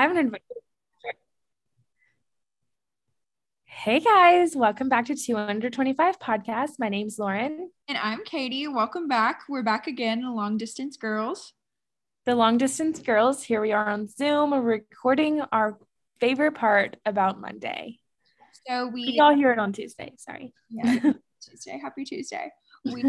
[0.00, 0.46] I haven't invited.
[3.66, 6.70] Hey guys, welcome back to 225 podcast.
[6.78, 7.70] My name's Lauren.
[7.86, 8.66] And I'm Katie.
[8.66, 9.42] Welcome back.
[9.46, 11.52] We're back again, the Long Distance Girls.
[12.24, 15.78] The long distance girls, here we are on Zoom recording our
[16.18, 17.98] favorite part about Monday.
[18.66, 20.14] So we We all hear it on Tuesday.
[20.16, 20.54] Sorry.
[20.70, 21.12] yeah,
[21.42, 21.78] Tuesday.
[21.78, 22.50] Happy Tuesday.
[22.86, 23.04] We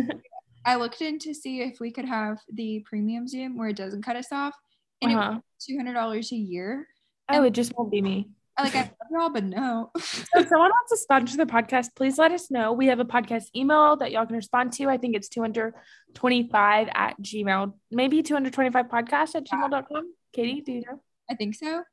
[0.66, 4.04] I looked in to see if we could have the premium Zoom where it doesn't
[4.04, 4.58] cut us off.
[5.02, 5.40] And Uh-huh.
[5.60, 6.88] two hundred dollars a year.
[7.30, 8.30] Oh, it just won't be me.
[8.58, 9.92] I like I love y'all, but no.
[9.98, 12.74] So if someone wants to sponsor the podcast, please let us know.
[12.74, 14.90] We have a podcast email that y'all can respond to.
[14.90, 20.14] I think it's 225 at Gmail, maybe 225 podcast at gmail.com.
[20.34, 21.02] Katie, do you know?
[21.30, 21.84] I think so.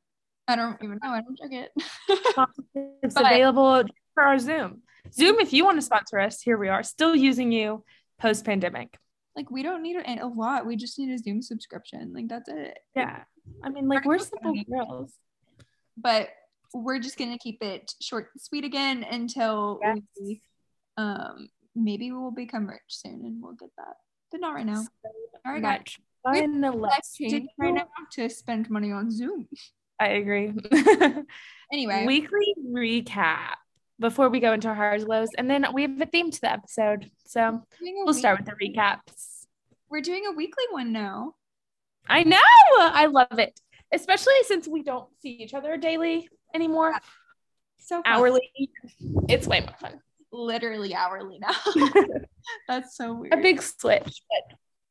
[0.47, 1.09] I don't even know.
[1.09, 1.71] I don't check it.
[3.03, 3.83] It's But- available
[4.13, 4.81] for our Zoom.
[5.13, 7.83] Zoom, if you want to sponsor us, here we are, still using you
[8.19, 8.97] post pandemic.
[9.39, 10.65] Like we don't need a, a lot.
[10.65, 12.11] We just need a Zoom subscription.
[12.13, 12.77] Like that's it.
[12.93, 13.23] Yeah.
[13.63, 14.65] I mean, like, we're simple funny.
[14.69, 15.13] girls.
[15.97, 16.27] But
[16.73, 19.99] we're just gonna keep it short and sweet again until Yes.
[20.21, 20.41] we
[20.97, 23.95] um maybe we'll become rich soon and we'll get that.
[24.29, 24.83] But not right now.
[25.45, 25.79] All right, guys.
[25.79, 26.61] Much We- fun.
[26.61, 29.47] Let's Let's change do- right now to spend money on Zoom.
[30.01, 30.51] I agree.
[31.71, 33.53] Anyway, Weekly recap
[33.99, 36.51] before we go into our highs lows, and then we have a theme to the
[36.51, 37.09] episode.
[37.25, 39.45] So we'll start with the recaps.
[39.89, 41.33] We're doing a weekly one now.
[42.07, 42.37] I know.
[42.77, 43.59] I love it,
[43.91, 46.93] especially since we don't see each other daily anymore,
[47.79, 48.03] So fun.
[48.05, 48.49] hourly.
[49.27, 49.99] It's way more fun.
[50.31, 51.53] literally hourly now.
[52.67, 53.33] That's so weird.
[53.33, 54.21] a big switch,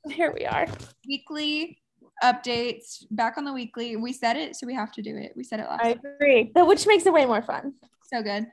[0.05, 0.67] but here we are.
[1.09, 1.81] weekly
[2.23, 3.05] updates.
[3.11, 3.97] Back on the weekly.
[3.97, 5.33] We said it, so we have to do it.
[5.37, 5.85] We said it last.
[5.85, 6.51] I agree.
[6.55, 7.75] But which makes it way more fun.
[8.13, 8.47] So good.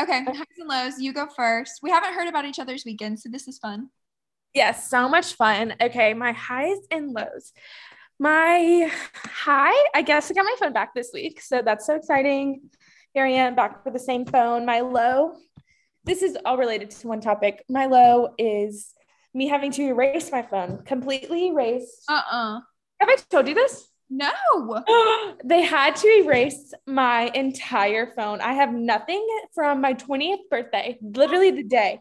[0.00, 0.98] Okay, highs and lows.
[0.98, 1.80] You go first.
[1.82, 3.90] We haven't heard about each other's weekends, so this is fun.
[4.52, 5.74] Yes, so much fun.
[5.80, 7.52] Okay, my highs and lows.
[8.18, 8.90] My
[9.24, 11.40] high, I guess I got my phone back this week.
[11.40, 12.70] So that's so exciting.
[13.12, 14.64] Here I am back with the same phone.
[14.66, 15.34] My low,
[16.04, 17.64] this is all related to one topic.
[17.68, 18.92] My low is
[19.32, 22.04] me having to erase my phone, completely erase.
[22.08, 22.60] Uh-uh.
[23.00, 23.88] Have I told you this?
[24.10, 24.84] No.
[25.44, 28.40] they had to erase my entire phone.
[28.40, 32.00] I have nothing from my 20th birthday, literally the day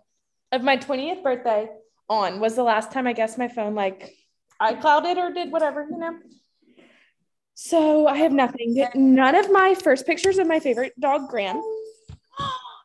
[0.52, 1.68] of my 20th birthday
[2.10, 4.14] on was the last time I guess my phone like
[4.62, 6.20] iClouded or did whatever, you know.
[7.56, 8.86] So I have nothing.
[8.96, 11.62] None of my first pictures of my favorite dog, Graham.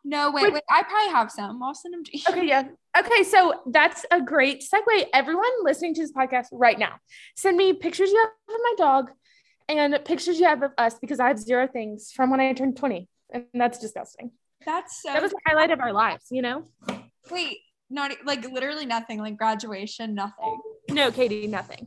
[0.09, 0.63] No, wait, wait.
[0.71, 1.63] I probably have some.
[1.63, 2.25] I'll send them to you.
[2.31, 2.63] Okay, yeah.
[2.99, 5.05] Okay, so that's a great segue.
[5.13, 6.95] Everyone listening to this podcast right now,
[7.37, 9.11] send me pictures you have of my dog
[9.69, 12.79] and pictures you have of us because I have zero things from when I turned
[12.79, 13.07] 20.
[13.31, 14.31] And that's disgusting.
[14.65, 16.65] That's so That was the highlight of our lives, you know?
[17.31, 17.59] wait,
[17.91, 20.59] not like literally nothing, like graduation, nothing.
[20.91, 21.87] No, Katie, nothing.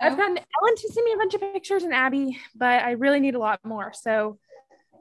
[0.00, 0.16] I've Oh.
[0.16, 3.36] gotten Ellen to send me a bunch of pictures and Abby, but I really need
[3.36, 3.92] a lot more.
[3.94, 4.38] So,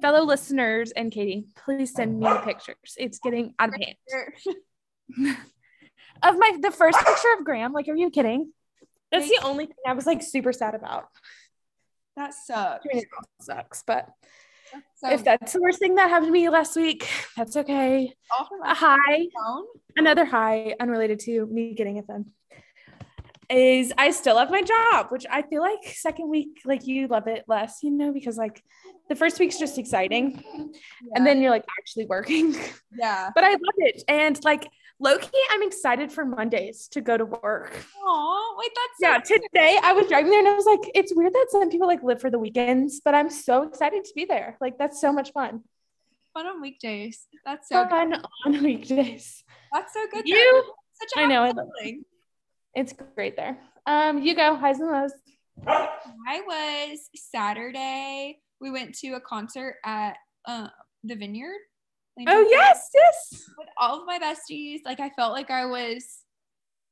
[0.01, 2.95] fellow listeners and Katie, please send me pictures.
[2.97, 5.37] It's getting out of hand.
[6.23, 8.51] Of my the first picture of Graham, like, are you kidding?
[9.11, 11.09] That's the only thing I was like super sad about.
[12.15, 12.85] That sucks.
[12.85, 13.07] I mean, it
[13.41, 14.07] sucks, but
[14.95, 18.13] So um, if that's the worst thing that happened to me last week, that's okay.
[18.63, 19.65] A high, phone.
[19.97, 22.31] another high unrelated to me getting a phone
[23.49, 27.27] is I still love my job, which I feel like second week, like you love
[27.27, 28.63] it less, you know, because like
[29.09, 30.43] the first week's just exciting
[31.13, 32.55] and then you're like actually working.
[32.97, 33.29] yeah.
[33.35, 34.03] but I love it.
[34.07, 34.67] And like
[34.99, 37.73] low key, I'm excited for Mondays to go to work.
[38.03, 41.33] Oh, wait, that's Yeah, today I was driving there and I was like, it's weird
[41.33, 44.57] that some people like live for the weekends, but I'm so excited to be there.
[44.59, 45.61] Like that's so much fun.
[46.33, 47.27] fun on weekdays.
[47.45, 47.89] That's so good.
[47.89, 49.43] Fun on weekdays.
[49.71, 50.27] That's so good.
[50.27, 50.73] You, though.
[50.93, 52.05] Such a I know, I love feeling.
[52.75, 53.57] It's great there.
[53.85, 55.11] Um, you go highs and lows.
[55.67, 58.39] I was Saturday.
[58.59, 60.67] We went to a concert at uh,
[61.03, 61.57] the Vineyard.
[62.17, 63.43] Like, Oh yes, yes.
[63.57, 66.19] With all of my besties, like I felt like I was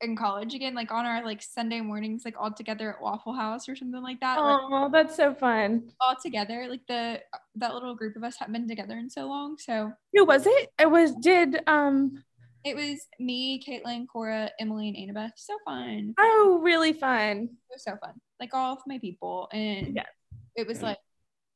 [0.02, 3.70] in college again, like on our like Sunday mornings, like all together at Waffle House
[3.70, 4.38] or something like that.
[4.38, 5.90] Like, Oh, that's so fun.
[6.02, 7.22] all together, like the
[7.56, 9.58] that little group of us haven't been together in so long.
[9.58, 10.70] So Who was it?
[10.78, 12.22] It was did um
[12.64, 15.32] it was me, Caitlin, Cora, Emily, and Annabeth.
[15.36, 16.14] So fun.
[16.20, 17.50] oh really fun.
[17.52, 18.14] It was so fun.
[18.40, 19.50] Like all of my people.
[19.52, 20.04] And Yeah.
[20.56, 20.98] it was like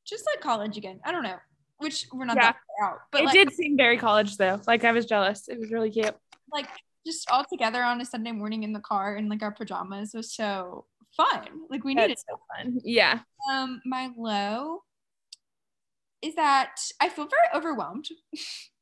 [0.05, 0.99] just like college again.
[1.05, 1.37] I don't know.
[1.77, 2.51] Which we're not Yeah.
[2.51, 2.99] that far out.
[3.11, 4.59] But it like, did seem very college though.
[4.67, 5.47] Like I was jealous.
[5.47, 6.15] It was really cute.
[6.51, 6.67] like
[7.05, 10.33] just all together on a Sunday morning in the car in like our pajamas was
[10.33, 11.47] so fun.
[11.69, 12.79] Like we needed That's so fun.
[12.83, 13.19] Yeah.
[13.49, 14.83] um my low
[16.21, 18.07] is that I feel very overwhelmed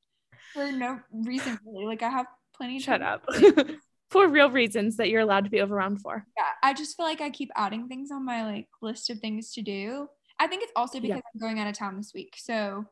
[0.56, 1.86] for no reason really.
[1.86, 2.26] Like I have
[2.56, 3.26] plenty Shut up.
[4.10, 6.26] for real reasons that you're allowed to be overwhelmed for.
[6.38, 9.52] Yeah, I just feel like I keep adding things on my like list of things
[9.54, 10.08] to do.
[10.40, 11.22] I think it's also because Yeah.
[11.34, 12.36] I'm going out of town this week.
[12.38, 12.86] So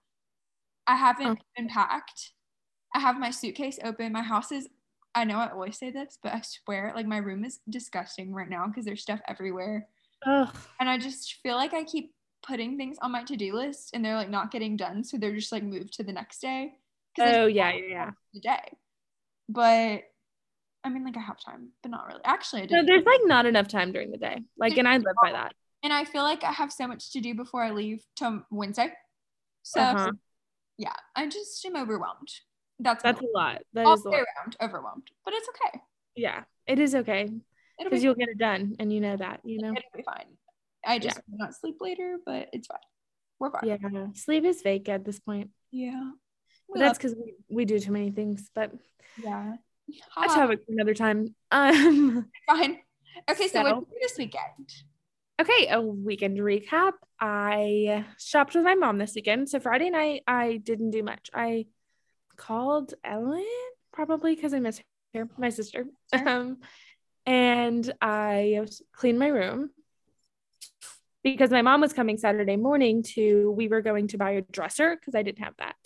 [0.86, 1.44] I haven't Oh.
[1.58, 2.32] been packed.
[2.94, 4.12] I have my suitcase open.
[4.12, 4.68] My house is,
[5.16, 8.50] I know I always say this, but I swear, like my room is disgusting right
[8.50, 9.88] now because there's stuff everywhere.
[10.26, 10.56] Ugh.
[10.80, 12.14] And I just feel like I keep
[12.46, 15.04] putting things on my to do list and they're like not getting done.
[15.04, 16.74] So they're just like moved to the next day.
[17.20, 18.10] Oh yeah, yeah, yeah.
[18.34, 18.78] the day.
[19.50, 20.04] But
[20.84, 22.22] I mean, like I have time, but not really.
[22.26, 24.40] Actually, I No, there's like not enough time during the day.
[24.58, 25.54] Like, and I live by that.
[25.84, 28.92] and I feel like I have so much to do before I leave to Wednesday.
[29.64, 30.12] So Uh-huh.
[30.78, 32.30] yeah, I just am overwhelmed.
[32.80, 33.62] That's That's a lot.
[33.74, 34.20] That all is a lot.
[34.20, 35.82] around overwhelmed, but it's okay.
[36.16, 37.30] Yeah, it is okay
[37.78, 39.42] because you'll get it done, and you know that.
[39.44, 39.70] You know.
[39.70, 40.38] it'll be fine.
[40.86, 42.78] I just will not sleep later, but it's fine.
[43.40, 43.80] We're fine.
[43.94, 45.52] Yeah, sleep is fake at this point.
[45.72, 46.12] Yeah.
[46.70, 48.50] We that's because we, we do too many things.
[48.54, 48.72] But
[49.22, 49.56] yeah.
[50.16, 51.36] that's Ha, topic for another time.
[51.52, 52.30] Um.
[52.48, 52.80] fine.
[53.30, 54.74] Okay, so, what did you do this weekend?
[55.42, 56.94] Okay, a weekend recap.
[57.20, 59.50] I shopped with my mom this weekend.
[59.50, 61.30] So Friday night, I didn't do much.
[61.34, 61.66] I
[62.38, 63.46] called Ellen
[63.92, 64.82] probably because I miss
[65.14, 65.86] her, my sister.
[66.14, 66.30] Sure.
[66.30, 66.58] Um,
[67.26, 69.72] and I cleaned my room
[71.24, 73.52] because my mom was coming Saturday morning to.
[73.52, 75.78] We were going to buy a dresser because I didn't have that,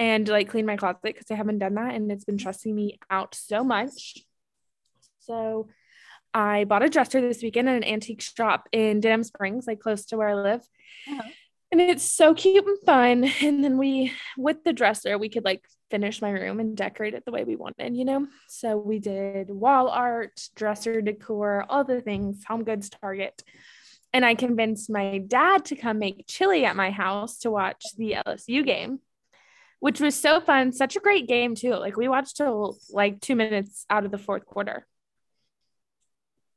[0.00, 2.98] and like clean my closet because I haven't done that, and it's been stressing me
[3.10, 4.18] out so much.
[5.20, 5.68] So
[6.32, 10.06] I bought a dresser this weekend at an antique shop in Denham Springs, like close
[10.06, 10.62] to where I live.
[11.06, 11.28] Uh-huh.
[11.70, 13.30] And it's so cute and fun.
[13.42, 17.24] And then we, with the dresser, we could like finish my room and decorate it
[17.24, 18.26] the way we wanted, you know?
[18.48, 23.44] So we did wall art, dresser decor, all the things, home goods, Target.
[24.12, 28.16] And I convinced my dad to come make chili at my house to watch the
[28.26, 29.00] LSU game,
[29.80, 30.72] which was so fun.
[30.72, 31.74] Such a great game, too.
[31.74, 34.86] Like we watched till like two minutes out of the fourth quarter.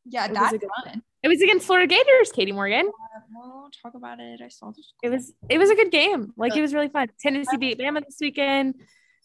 [0.06, 1.02] Yeah, It was that's fun.
[1.24, 2.88] It was against Florida Gators, Katie Morgan.
[2.88, 4.42] Uh, we'll talk about it.
[4.44, 4.94] I saw this.
[5.02, 6.34] It was it was a good game.
[6.36, 7.08] Like it was really fun.
[7.22, 8.75] Tennessee beat Bama this weekend.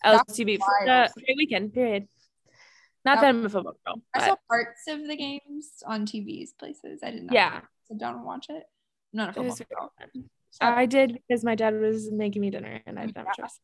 [0.04, 0.60] LSU beat.
[0.62, 1.10] Florida.
[1.16, 1.72] Great weekend.
[1.74, 2.06] Period.
[3.04, 4.00] Not That- that I'm a football girl.
[4.14, 7.00] I saw parts of the games on TVs places.
[7.02, 8.62] I did not yeah, sit down and watch it.
[9.12, 9.92] I'm not a football girl.
[10.50, 13.30] So, I did because my dad was making me dinner and I didn't have a
[13.36, 13.44] Yeah.
[13.44, 13.58] choice.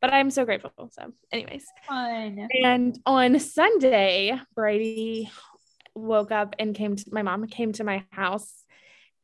[0.00, 0.72] But I'm so grateful.
[0.92, 2.48] So, anyways, fun.
[2.64, 5.30] and on Sunday, Brady
[5.94, 8.64] woke up and came to my mom came to my house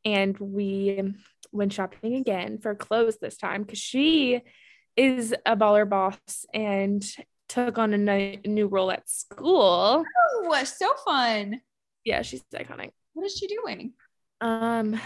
[0.05, 1.13] and we
[1.51, 4.41] went shopping again for clothes this time because she
[4.95, 7.03] is a baller boss and
[7.47, 10.03] took on a new role at school.
[10.05, 11.61] Oh, was so fun.
[12.03, 12.91] Yeah, she's iconic.
[13.13, 13.93] What is she doing?
[14.41, 14.99] Um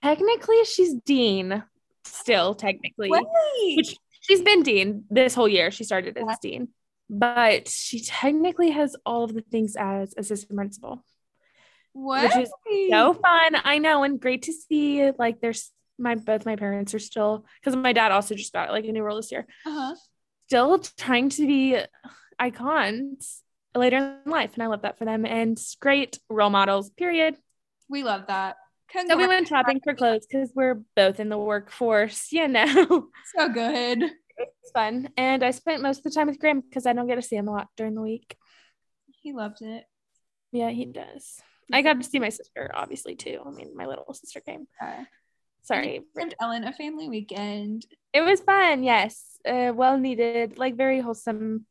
[0.00, 1.62] technically she's dean
[2.08, 3.10] still technically.
[3.10, 3.76] Wait.
[3.76, 5.70] which she's been dean this whole year.
[5.70, 6.68] She started as dean,
[7.08, 11.04] but she technically has all of the things as assistant principal.
[11.92, 12.36] what?
[12.36, 12.50] is
[12.90, 15.10] So fun, I know, and great to see.
[15.18, 18.84] Like, there's my both my parents are still because my dad also just got like
[18.84, 19.94] a new role this year, uh-huh.
[20.46, 21.76] still trying to be
[22.38, 23.42] icons
[23.74, 25.26] later in life, and I love that for them.
[25.26, 26.90] And great role models.
[26.90, 27.36] Period.
[27.88, 28.56] We love that.
[28.92, 33.08] So we went shopping for clothes because we're both in the workforce, you know.
[33.36, 34.02] So good.
[34.02, 35.10] it's fun.
[35.16, 37.36] And I spent most of the time with Graham because I don't get to see
[37.36, 38.36] him a lot during the week.
[39.06, 39.84] He loves it.
[40.52, 41.40] Yeah, he does.
[41.72, 43.42] I got to see my sister, obviously, too.
[43.44, 44.66] I mean, my little sister came.
[44.82, 45.02] Okay.
[45.62, 46.00] Sorry.
[46.16, 47.84] Sent Ellen a family weekend.
[48.14, 48.82] It was fun.
[48.82, 49.38] Yes.
[49.46, 51.66] Uh, well needed, like very wholesome.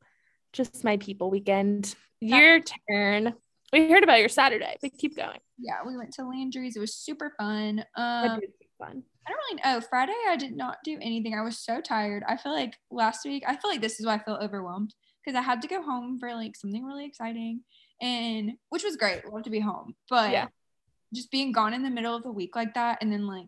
[0.54, 1.96] Just my people weekend.
[2.20, 3.34] Your turn.
[3.74, 5.40] We heard about your Saturday, but keep going.
[5.58, 6.76] Yeah, we went to Landry's.
[6.76, 7.84] It was super fun.
[7.96, 8.40] Um,
[8.80, 9.04] fun.
[9.28, 9.82] I don't really know.
[9.82, 11.34] Friday, I did not do anything.
[11.36, 12.24] I was so tired.
[12.28, 14.94] I feel like last week, I feel like this is why I feel overwhelmed
[15.24, 17.62] because I had to go home for like something really exciting,
[18.02, 19.26] and which was great.
[19.28, 20.48] Love to be home, but Yeah.
[21.14, 23.48] just being gone in the middle of the week like that, and then like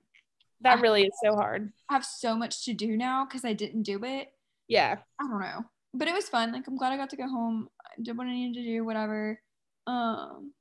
[0.62, 1.72] That really is so hard.
[1.90, 4.34] I have so much to do now because I didn't do it.
[4.68, 4.98] Yeah.
[5.22, 6.52] I don't know, but it was fun.
[6.52, 7.70] Like I'm glad I got to go home.
[7.86, 8.84] I did what I needed to do.
[8.84, 9.40] Whatever.
[9.90, 10.54] Um,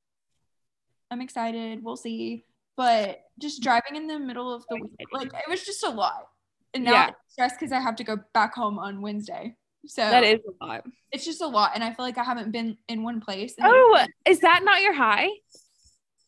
[1.11, 1.83] I'm excited.
[1.83, 2.45] We'll see.
[2.77, 6.29] But just driving in the middle of the week, like it was just a lot.
[6.75, 7.07] And now Yeah.
[7.09, 9.57] I'm stressed because I have to go back home on Wednesday.
[9.87, 10.85] So That is a lot.
[11.13, 13.55] it's just a lot, and I feel like I haven't been in one place.
[13.61, 15.29] Oh, is that not your high?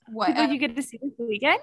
[0.08, 0.28] what?
[0.28, 1.60] People you get to see this weekend?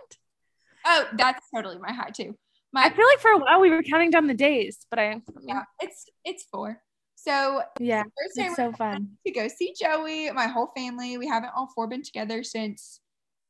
[0.85, 2.35] oh, that's totally my high too.
[2.71, 5.21] My I feel like for a while we were counting down the days, but I
[5.41, 6.81] yeah, it's it's four.
[7.17, 9.17] So yeah, Thursday it's so fun.
[9.25, 11.17] to go see Joey, my whole family.
[11.17, 13.01] We haven't all four been together since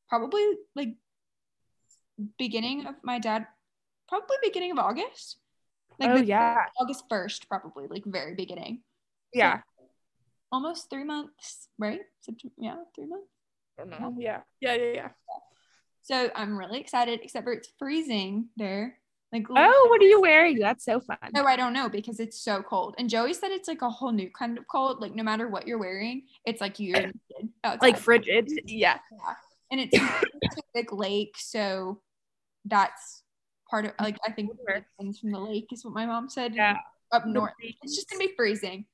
[0.07, 0.41] probably
[0.73, 0.95] like
[2.39, 3.45] beginning of my dad,
[4.07, 5.37] probably beginning of August.
[5.99, 8.83] Like Oh yeah, August 1st, probably like very beginning.
[9.33, 9.61] So, yeah,
[10.49, 12.01] almost three months, right?
[12.21, 13.27] September, yeah, three months.
[13.79, 15.09] I oh, yeah, yeah, yeah, yeah.
[16.03, 18.97] So I'm really excited, except for it's freezing there.
[19.33, 20.57] Like Oh, what are you wearing?
[20.59, 21.17] That's so fun.
[21.33, 22.95] No, I don't know because it's so cold.
[22.97, 25.01] And Joey said it's like a whole new kind of cold.
[25.01, 27.11] Like no matter what you're wearing, it's like you're.
[27.81, 28.49] Like frigid.
[28.65, 28.99] Yeah.
[29.11, 29.33] Yeah.
[29.69, 32.01] And it's a big lake, so
[32.63, 33.23] that's
[33.69, 34.51] part of like I think
[34.97, 36.55] things from the lake is what my mom said.
[36.55, 36.77] Yeah.
[37.11, 37.51] Up north.
[37.59, 38.85] It's just gonna be freezing.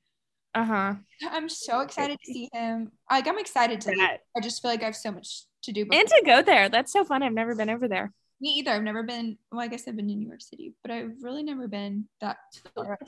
[0.54, 0.94] Uh-huh.
[1.30, 2.90] I'm so excited to see him.
[3.08, 3.92] Like I'm excited to.
[4.36, 5.84] I just feel like I have so much to do.
[5.84, 6.00] before.
[6.00, 6.68] And to go there.
[6.68, 7.22] That's so fun.
[7.22, 8.12] I've never been over there.
[8.44, 8.72] Me either.
[8.72, 9.38] I've never been.
[9.50, 12.36] Well, I guess I've been to New York City, but I've really never been that
[12.74, 12.98] far.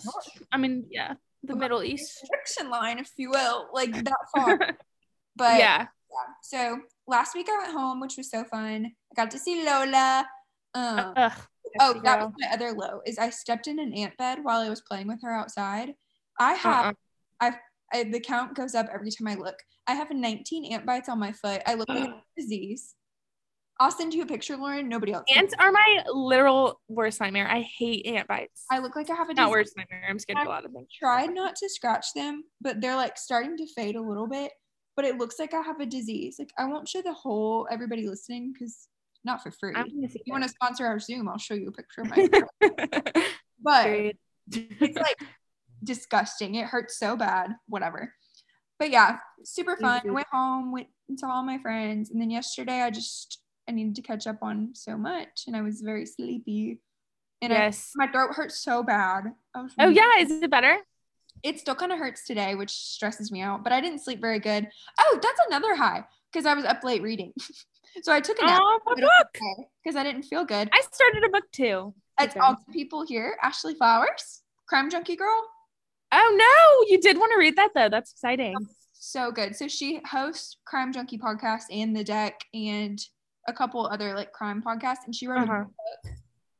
[0.51, 1.13] I mean, yeah.
[1.43, 2.23] The Middle East.
[2.23, 4.59] Restriction line, if you will, like that far.
[5.37, 5.81] But yeah.
[5.81, 5.87] yeah.
[6.43, 8.87] So last week I went home, which was so fun.
[8.87, 10.27] I got to see Lola.
[10.73, 11.13] Um,
[11.81, 13.03] oh, that was my other low.
[13.05, 15.93] Is I stepped in an ant bed while I was playing with her outside.
[16.41, 16.95] I have.
[17.43, 17.53] Uh-uh.
[17.93, 19.63] I, the count goes up every time I look.
[19.87, 21.61] I have 19 ant bites on my foot.
[21.67, 22.95] I look like a disease.
[23.79, 24.89] I'll send you a picture, Lauren.
[24.89, 25.25] Nobody else.
[25.35, 27.47] Ants are my literal worst nightmare.
[27.49, 28.65] I hate ant bites.
[28.71, 30.05] I look like I have a Not worst nightmare.
[30.09, 30.89] I'm scared of a lot of things.
[30.99, 34.53] tried not to scratch them, but they're like starting to fade a little bit.
[34.97, 36.37] But it looks like I have a disease.
[36.39, 38.89] Like I won't show the whole everybody listening because
[39.25, 39.75] not for free.
[39.77, 42.29] If you want to sponsor our Zoom, I'll show you a picture of my.
[43.63, 44.15] but
[44.53, 45.19] it's like
[45.85, 46.55] disgusting.
[46.55, 47.51] It hurts so bad.
[47.69, 48.15] Whatever.
[48.79, 50.03] But yeah, super fun.
[50.07, 53.73] I went home, went and saw all my friends, and then yesterday I just I
[53.73, 56.81] needed to catch up on so much, and I was very sleepy.
[57.43, 57.93] And I- yes.
[57.97, 59.25] my throat hurt so bad.
[59.55, 60.79] I Oh yeah, is it better?
[61.43, 64.39] it still kind of hurts today, which stresses me out, but I didn't sleep very
[64.41, 64.69] good.
[64.99, 67.33] Oh, that's another high because I was up late reading.
[68.03, 69.39] so I took a nap Oh, book?
[69.85, 70.71] because I didn't feel good.
[70.73, 71.95] I started a book too.
[72.19, 75.43] It's all the people here Ashley Flowers, Crime Junkie Girl.
[76.11, 77.91] Oh no, you did want to read that though.
[77.91, 78.55] That's exciting.
[78.95, 79.55] So good.
[79.55, 82.99] So she hosts Crime Junkie podcast and The Deck and
[83.49, 85.05] a couple other like crime podcasts.
[85.07, 85.65] And she wrote a Uh-huh.
[85.65, 86.13] book.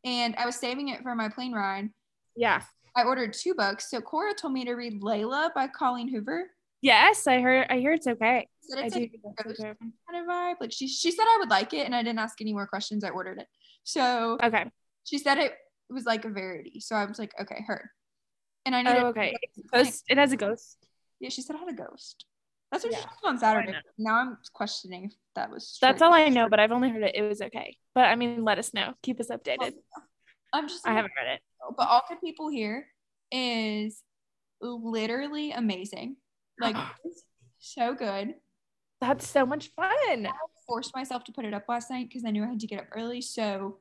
[0.05, 1.91] And I was saving it for my plane ride.
[2.37, 2.63] Yeah.
[2.95, 3.91] I ordered two books.
[3.91, 6.51] So Cora told me to read Layla by Colleen Hoover.
[6.81, 7.67] Yes, I heard.
[7.69, 8.47] I hear it's okay.
[8.61, 9.01] Said I it's do.
[9.01, 9.11] like
[9.59, 9.75] hear okay.
[10.11, 10.55] kind of vibe.
[10.61, 13.03] Like she she said I would like it, and I didn't ask any more questions.
[13.05, 13.49] I ordered it.
[13.85, 14.71] So Okay.
[15.05, 15.55] she said it
[15.91, 16.81] was like a Verity.
[16.81, 17.91] So I was like, okay, her.
[18.65, 19.03] And I needed.
[19.03, 19.35] Oh, okay.
[19.73, 20.05] Ghost.
[20.09, 20.79] It has a ghost.
[21.21, 22.27] Yeah, she said I had a ghost.
[22.73, 23.07] That's what she Yeah.
[23.23, 23.75] said on Saturday.
[23.99, 25.79] Now I'm questioning if that was.
[25.81, 27.15] That's all I know, but I've only heard it.
[27.15, 27.77] It was okay.
[27.95, 28.95] But I mean, let us know.
[29.03, 29.75] Keep us updated.
[30.53, 30.87] I'm just.
[30.87, 31.41] I haven't read it.
[31.77, 32.87] But all the people here
[33.31, 34.03] is
[34.61, 36.17] literally amazing.
[36.61, 36.77] Like
[37.59, 38.35] so good.
[39.01, 39.93] That's so much fun.
[40.27, 40.33] I
[40.67, 42.81] forced myself to put it up last night because I knew I had to get
[42.81, 43.79] up early, so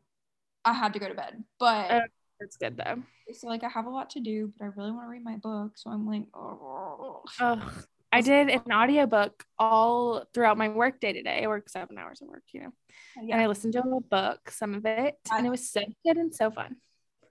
[0.66, 1.44] I had to go to bed.
[1.60, 2.02] But Oh.
[2.38, 3.02] That's good though.
[3.34, 5.38] so like I have a lot to do, but I really want to read my
[5.38, 7.72] book, so I'm like, oh, Oh,
[8.16, 11.42] I did an audiobook all throughout my work day today.
[11.44, 12.72] I work seven hours of work, you know,
[13.20, 16.16] oh, and I listened to a book, some of it, and it was so good
[16.16, 16.78] and so fun.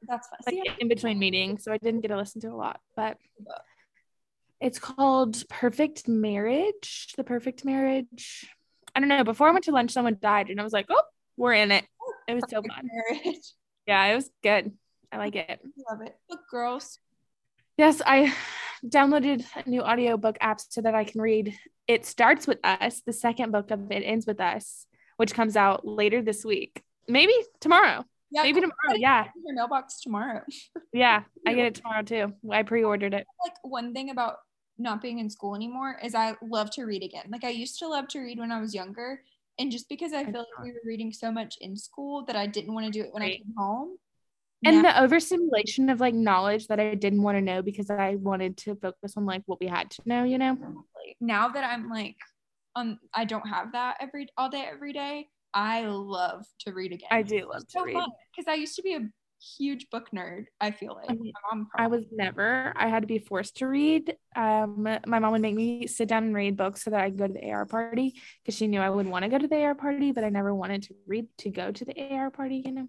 [0.06, 0.38] that's fun.
[0.44, 3.16] Like See, in between meetings, so I didn't get to listen to a lot, but
[4.60, 7.14] it's called Perfect Marriage.
[7.16, 8.46] The Perfect Marriage.
[8.94, 9.24] I don't know.
[9.24, 11.02] Before I went to lunch, someone died, and I was like, oh,
[11.38, 11.86] we're in it.
[12.02, 12.90] Oh, it was so fun.
[12.92, 13.52] Marriage.
[13.86, 14.72] Yeah, it was good.
[15.10, 15.60] I like it.
[15.90, 16.14] Love it.
[16.28, 16.98] Book girls.
[17.78, 18.34] Yes, I
[18.86, 21.54] downloaded a new audiobook app so that I can read
[21.88, 23.02] It Starts With Us.
[23.04, 24.86] The second book of It Ends With Us,
[25.16, 26.82] which comes out later this week.
[27.08, 28.04] Maybe tomorrow.
[28.30, 28.96] Yeah, Maybe tomorrow.
[28.96, 29.26] Yeah.
[29.44, 30.42] Your mailbox tomorrow.
[30.92, 31.22] Yeah.
[31.46, 32.32] I get it tomorrow too.
[32.50, 33.26] I pre ordered it.
[33.44, 34.36] like one thing about
[34.78, 37.26] not being in school anymore is I love to read again.
[37.30, 39.22] Like I used to love to read when I was younger.
[39.58, 42.36] And just because I I feel like we were reading so much in school that
[42.36, 43.96] I didn't want to do it when I came home.
[44.64, 48.16] And now- the overstimulation of like knowledge that I didn't want to know because I
[48.16, 50.56] wanted to focus on like what we had to know, you know?
[51.20, 52.16] now that I'm like
[52.76, 55.28] um I don't have that every all day every day.
[55.52, 57.08] I love to read again.
[57.12, 57.94] I do love to read.
[57.94, 59.08] because I used to be a
[59.58, 60.46] huge book nerd.
[60.60, 61.68] I feel like I mean, my mom.
[61.76, 62.72] I was never.
[62.76, 64.16] I had to be forced to read.
[64.34, 67.18] Um, my mom would make me sit down and read books so that I could
[67.18, 69.62] go to the AR party because she knew I would want to go to the
[69.62, 72.62] AR party, but I never wanted to read to go to the AR party.
[72.64, 72.88] You know.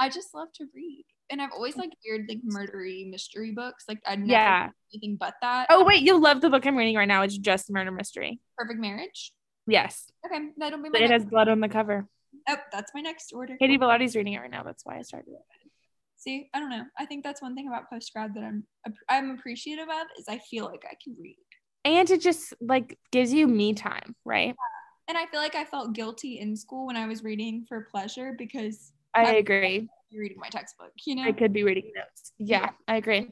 [0.00, 3.84] I just love to read, and I've always liked weird like murdery mystery books.
[3.86, 4.70] Like I'd never Yeah.
[4.94, 5.66] anything but that.
[5.70, 7.22] Oh wait, you love the book I'm reading right now.
[7.22, 8.40] It's just murder mystery.
[8.58, 9.32] Perfect Marriage.
[9.66, 10.98] Yes, Okay, that'll be my.
[10.98, 12.08] it has blood on the cover.
[12.48, 13.56] Oh, that's my next order.
[13.58, 14.62] Katie Velotti's reading it right now.
[14.64, 15.70] That's why I started it.
[16.16, 16.84] See, I don't know.
[16.98, 18.64] I think that's one thing about post grad that I'm
[19.08, 21.36] I'm appreciative of is I feel like I can read,
[21.84, 24.56] And it just like gives you me time, right?
[25.08, 28.34] and I feel like I felt guilty in school when I was reading for pleasure
[28.38, 29.88] because I agree.
[30.10, 30.92] you're reading my textbook.
[31.06, 32.32] You know, I could be reading notes.
[32.38, 32.70] Yeah, Yeah.
[32.88, 33.30] I agree.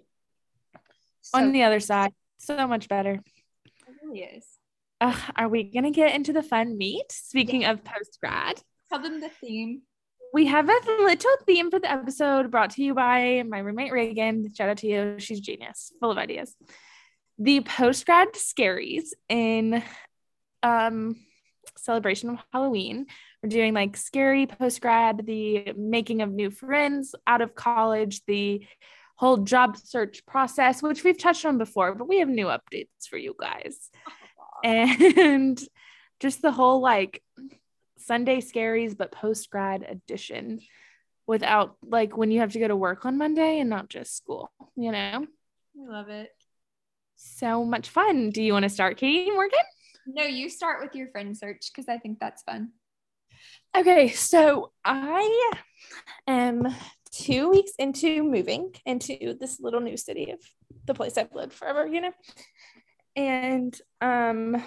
[1.22, 3.22] so On the other side, so much better.
[3.64, 4.44] it really is.
[5.00, 7.10] Ugh, are we gonna get into the fun meat?
[7.12, 9.82] Speaking of post grad, Tell them the theme.
[10.32, 14.52] We have a little theme for the episode brought to you by my roommate Reagan.
[14.54, 15.14] Shout out to you.
[15.18, 16.54] She's genius, full of ideas.
[17.38, 19.82] The post grad scaries in
[20.62, 21.16] um
[21.78, 23.06] celebration of Halloween.
[23.42, 28.66] We're doing like scary post grad, the making of new friends out of college, the
[29.16, 33.16] whole job search process, which we've touched on before, but we have new updates for
[33.16, 33.90] you guys.
[34.64, 35.56] And
[36.18, 37.22] just the whole like
[37.98, 40.58] Sunday scaries, but post grad edition
[41.28, 44.50] without like when you have to go to work on Monday and not just school,
[44.74, 45.26] you know?
[45.28, 46.30] I love it.
[47.16, 48.30] So much fun.
[48.30, 49.58] Do you want to start, Katie Morgan?
[50.10, 52.70] No, you start with your friend search because I think that's fun.
[53.76, 55.52] Okay, so I
[56.26, 56.66] am
[57.12, 60.40] two weeks into moving into this little new city of
[60.86, 62.12] the place I've lived forever, you know.
[63.16, 64.64] And um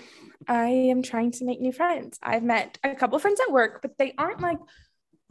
[0.48, 2.20] I am trying to make new friends.
[2.22, 4.60] I've met a couple of friends at work, but they aren't like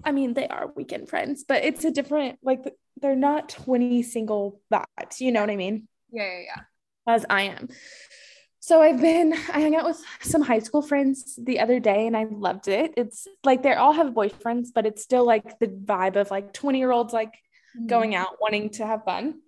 [0.05, 2.65] I mean, they are weekend friends, but it's a different like
[3.01, 5.87] they're not 20 single vibes, you know what I mean?
[6.11, 6.63] Yeah, yeah, yeah.
[7.07, 7.69] As I am.
[8.63, 12.15] So I've been, I hung out with some high school friends the other day and
[12.15, 12.93] I loved it.
[12.97, 16.79] It's like they all have boyfriends, but it's still like the vibe of like 20
[16.79, 17.87] year olds like mm-hmm.
[17.87, 19.41] going out wanting to have fun,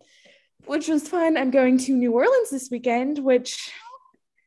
[0.65, 1.37] which was fun.
[1.37, 3.71] I'm going to New Orleans this weekend, which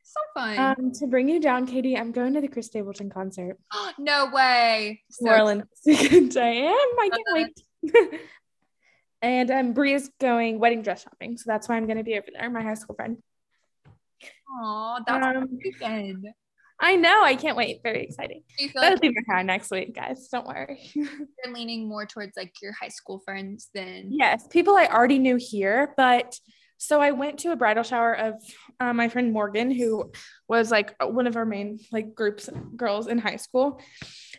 [0.02, 0.58] so fun.
[0.58, 3.58] Um, to bring you down, Katie, I'm going to the Chris Stapleton concert.
[3.98, 5.02] no way.
[5.20, 6.36] New so Orleans this weekend.
[6.40, 6.72] I am.
[6.72, 7.54] I can't
[7.84, 8.20] wait.
[9.22, 11.36] and um, Bria's going wedding dress shopping.
[11.36, 13.18] So that's why I'm going to be over there, my high school friend.
[14.60, 16.26] Oh, that's um, weekend.
[16.78, 17.22] I know.
[17.22, 17.80] I can't wait.
[17.82, 18.42] Very exciting.
[18.58, 20.28] Feel like leave my hair next week, guys.
[20.30, 20.78] Don't worry.
[20.94, 25.36] you're leaning more towards like your high school friends than yes, people I already knew
[25.36, 25.94] here.
[25.96, 26.38] But
[26.78, 28.34] so I went to a bridal shower of
[28.78, 30.12] uh, my friend Morgan, who
[30.48, 33.80] was like one of our main like groups girls in high school,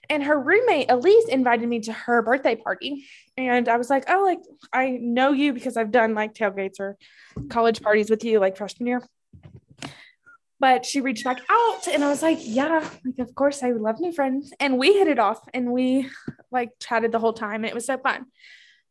[0.08, 4.24] and her roommate Elise invited me to her birthday party, and I was like, oh,
[4.24, 4.40] like
[4.72, 6.98] I know you because I've done like tailgates or
[7.50, 9.02] college parties with you like freshman year
[10.60, 13.82] but she reached back out and I was like, yeah, like of course I would
[13.82, 14.52] love new friends.
[14.60, 16.10] And we hit it off and we
[16.52, 18.26] like chatted the whole time and it was so fun.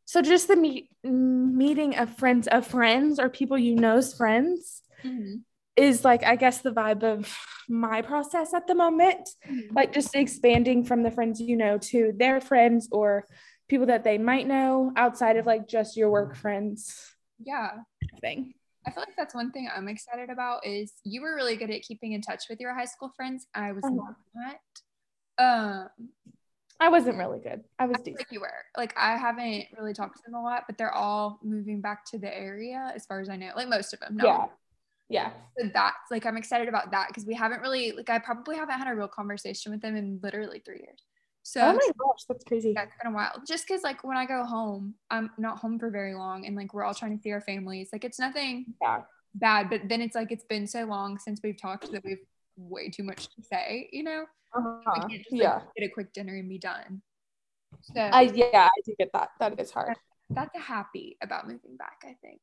[0.04, 5.36] So just the meet meeting of friends of friends or people you know's friends mm-hmm.
[5.74, 7.36] is like I guess the vibe of
[7.68, 9.28] my process at the moment.
[9.48, 9.74] Mm-hmm.
[9.74, 13.26] Like just expanding from the friends you know to their friends or
[13.68, 16.94] people that they might know outside of like just your work friends.
[17.44, 17.70] Yeah.
[18.20, 18.54] Thing.
[18.86, 21.82] I feel like that's one thing I'm excited about is you were really good at
[21.82, 23.46] keeping in touch with your high school friends.
[23.54, 24.12] I was uh-huh.
[24.34, 24.58] not.
[25.38, 25.88] Um,
[26.78, 27.64] I wasn't really good.
[27.78, 28.64] I was I like you were.
[28.76, 32.18] Like I haven't really talked to them a lot, but they're all moving back to
[32.18, 33.50] the area as far as I know.
[33.56, 34.16] Like most of them.
[34.16, 34.24] No.
[34.24, 34.46] Yeah.
[35.08, 35.30] Yeah.
[35.58, 38.78] So that's like I'm excited about that because we haven't really like I probably haven't
[38.78, 41.00] had a real conversation with them in literally three years.
[41.46, 42.72] So oh my gosh, that's crazy.
[42.74, 43.40] Yeah, it's been a while.
[43.46, 46.74] Just because like when I go home, I'm not home for very long, and like
[46.74, 47.90] we're all trying to see our families.
[47.92, 49.02] Like it's nothing yeah.
[49.32, 52.18] bad, but then it's like it's been so long since we've talked that we've
[52.56, 53.88] way too much to say.
[53.92, 54.24] You know,
[54.56, 54.78] uh-huh.
[54.96, 55.60] we can't just like, yeah.
[55.78, 57.00] get a quick dinner and be done.
[57.80, 59.28] So I yeah, I do get that.
[59.38, 59.94] That is hard.
[60.30, 62.02] That's a happy about moving back.
[62.02, 62.40] I think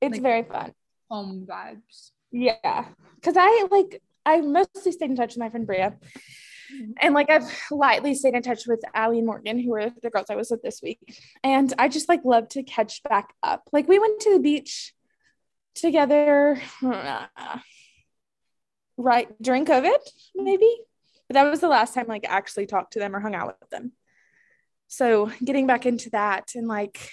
[0.00, 0.72] it's like, very fun.
[1.10, 2.12] Home vibes.
[2.30, 2.84] Yeah,
[3.16, 5.96] because I like I mostly stayed in touch with my friend Bria
[7.00, 10.26] and like I've lightly stayed in touch with Allie and Morgan, who were the girls
[10.30, 10.98] I was with this week.
[11.42, 13.68] And I just like love to catch back up.
[13.72, 14.94] Like we went to the beach
[15.74, 17.26] together uh,
[18.96, 19.98] right during COVID,
[20.34, 20.70] maybe.
[21.28, 23.70] But that was the last time like actually talked to them or hung out with
[23.70, 23.92] them.
[24.88, 27.10] So getting back into that and like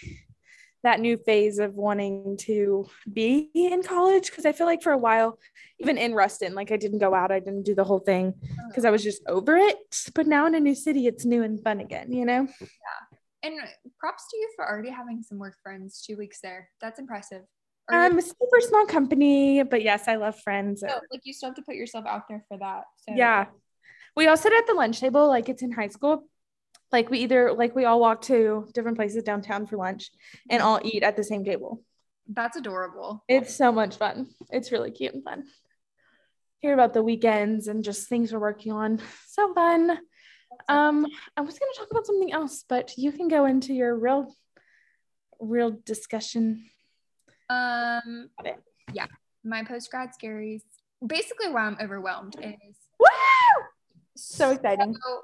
[0.83, 4.97] that new phase of wanting to be in college because I feel like for a
[4.97, 5.37] while,
[5.79, 8.33] even in Ruston, like I didn't go out, I didn't do the whole thing
[8.67, 9.77] because I was just over it.
[10.15, 12.47] But now in a new city, it's new and fun again, you know?
[12.61, 13.17] Yeah.
[13.43, 13.55] And
[13.99, 16.69] props to you for already having some work friends two weeks there.
[16.81, 17.43] That's impressive.
[17.91, 20.81] Um, a super small company, but yes, I love friends.
[20.81, 22.83] So, like you still have to put yourself out there for that.
[23.07, 23.15] So.
[23.15, 23.45] Yeah.
[24.15, 26.27] We all sit at the lunch table like it's in high school
[26.91, 30.10] like we either like we all walk to different places downtown for lunch
[30.49, 31.84] and all eat at the same table.
[32.28, 33.23] That's adorable.
[33.28, 34.28] It's so much fun.
[34.52, 35.45] It's really cute and fun.
[36.60, 39.02] Hear about the weekends and just things we're working on.
[39.28, 39.99] So fun.
[40.67, 41.06] Um
[41.38, 44.34] i was going to talk about something else but you can go into your real
[45.39, 46.65] real discussion.
[47.49, 48.30] Um
[48.93, 49.06] yeah.
[49.43, 50.62] My post grad scaries
[51.06, 53.08] basically why i'm overwhelmed is Woo!
[54.17, 54.95] so exciting.
[54.95, 55.21] So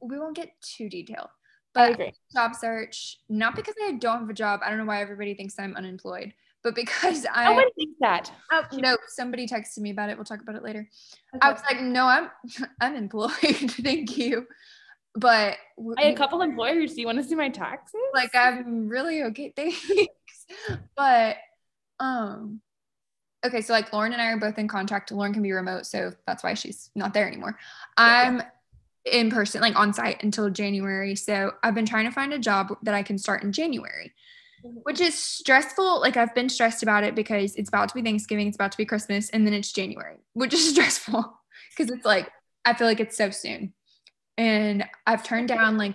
[0.00, 1.28] we won't get too detailed.
[1.74, 2.12] But I.
[2.34, 4.60] Job search, not because I don't have a job.
[4.64, 6.32] I don't know why everybody thinks I'm unemployed,
[6.62, 7.50] but because I.
[7.50, 8.32] Nobody thinks that.
[8.50, 8.96] Oh no!
[9.08, 10.16] Somebody texted me about it.
[10.16, 10.88] We'll talk about it later.
[11.34, 11.46] Okay.
[11.46, 12.30] I was like, no, I'm
[12.80, 13.30] I'm employed.
[13.40, 14.46] Thank you.
[15.14, 15.56] but
[15.98, 16.94] I had a couple employers.
[16.94, 18.00] Do you want to see my taxes?
[18.14, 19.52] like I'm really okay.
[19.54, 19.80] Thanks.
[20.96, 21.36] but
[22.00, 22.60] um
[23.44, 25.12] okay, so like Lauren and I are both in contract.
[25.12, 27.58] Lauren can be remote, so that's why she's not there anymore.
[27.96, 28.42] I'm
[29.12, 31.14] in person, like on site until January.
[31.16, 34.12] So I've been trying to find a job that I can start in January,
[34.64, 34.80] Mhm.
[34.82, 36.00] which is stressful.
[36.00, 38.78] Like I've been stressed about it because it's about to be Thanksgiving, it's about to
[38.78, 41.38] be Christmas, and then it's January, which is stressful
[41.70, 42.30] because it's like
[42.64, 43.72] I feel like it's so soon.
[44.36, 45.94] And I've turned down like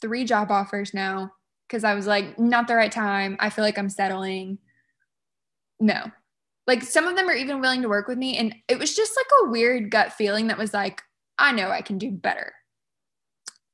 [0.00, 1.32] three job offers now
[1.66, 3.36] because I was like, not the right time.
[3.40, 4.58] I feel like I'm settling.
[5.80, 6.10] No.
[6.66, 8.36] Like some of them are even willing to work with me.
[8.36, 11.02] And it was just like a weird gut feeling that was like,
[11.38, 12.52] I know I can do better.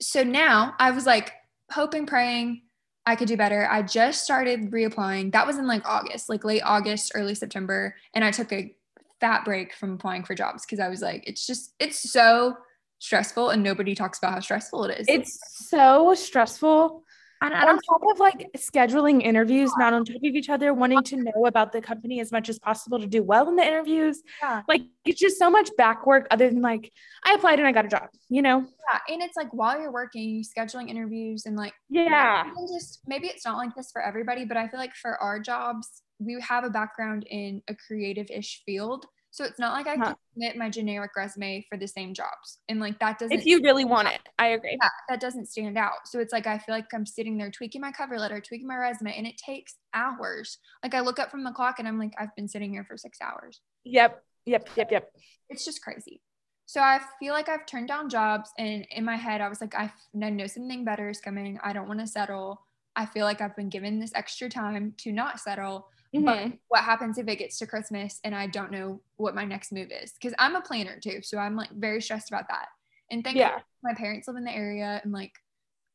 [0.00, 1.32] So now I was like
[1.70, 2.62] hoping, praying
[3.06, 3.68] I could do better.
[3.70, 5.32] I just started reapplying.
[5.32, 7.94] That was in like August, like late August, early September.
[8.14, 8.74] And I took a
[9.20, 12.56] fat break from applying for jobs because I was like, it's just, it's so
[12.98, 15.06] stressful and nobody talks about how stressful it is.
[15.08, 17.04] It's so stressful.
[17.52, 21.02] And I on top of like scheduling interviews, not on top of each other, wanting
[21.04, 24.22] to know about the company as much as possible to do well in the interviews.
[24.42, 24.62] Yeah.
[24.68, 26.92] Like it's just so much back work other than like
[27.24, 28.60] I applied and I got a job, you know?
[28.60, 32.50] Yeah, and it's like while you're working, scheduling interviews and like Yeah.
[32.76, 36.02] just maybe it's not like this for everybody, but I feel like for our jobs,
[36.18, 39.06] we have a background in a creative-ish field.
[39.34, 40.04] So it's not like I Huh.
[40.04, 42.60] can submit my generic resume for the same jobs.
[42.68, 44.78] And like that doesn't If you really want it, I agree.
[44.80, 46.06] yeah, that doesn't stand out.
[46.06, 48.76] So it's like I feel like I'm sitting there tweaking my cover letter, tweaking my
[48.76, 50.58] resume, and it takes hours.
[50.84, 52.96] Like I look up from the clock and I'm like, I've been sitting here for
[52.96, 53.60] six hours.
[53.82, 54.22] Yep.
[54.46, 54.68] Yep.
[54.76, 54.92] Yep.
[54.92, 55.10] Yep.
[55.50, 56.20] it's just crazy.
[56.66, 59.74] So I feel like I've turned down jobs, and in my head, I was like,
[59.74, 61.58] I know something better is coming.
[61.64, 62.60] I don't want to settle.
[62.94, 65.88] I feel like I've been given this extra time to not settle.
[66.14, 66.58] But Mhm.
[66.68, 69.90] what happens if it gets to Christmas and I don't know what my next move
[69.90, 70.12] is?
[70.12, 72.68] Because I'm a planner too, so I'm like very stressed about that.
[73.10, 73.60] And thankfully, Yeah.
[73.82, 75.32] my parents live in the area, and like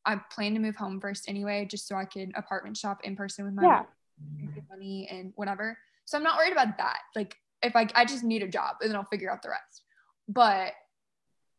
[0.06, 3.46] I plan to move home first anyway, just so I can apartment shop in person
[3.46, 3.86] with my Yeah.
[4.70, 5.78] money and whatever.
[6.06, 7.00] So I'm not worried about that.
[7.16, 9.84] Like if I I just need a job and then I'll figure out the rest.
[10.28, 10.74] But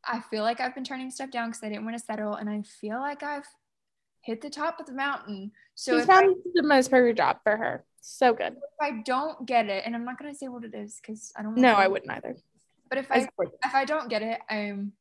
[0.04, 2.48] I feel like I've been turning stuff down because I didn't want to settle, and
[2.50, 3.46] I feel like I've
[4.20, 5.52] hit the top of the mountain.
[5.74, 7.84] So She if I, found the most perfect job for her.
[8.00, 8.54] So good.
[8.54, 11.42] if I don't get it, and I'm not gonna say what it is because I
[11.42, 11.56] don't.
[11.56, 12.36] No, I wouldn't either.
[12.88, 14.92] But if I if I don't get it, I'm